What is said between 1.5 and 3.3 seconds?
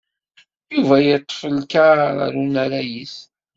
lkar ar unaray-is.